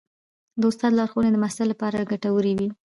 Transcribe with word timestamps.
د 0.59 0.61
استاد 0.71 0.91
لارښوونې 0.99 1.29
د 1.31 1.37
محصل 1.43 1.67
لپاره 1.69 1.95
ډېرې 1.97 2.09
ګټورې 2.11 2.53
وي. 2.57 2.69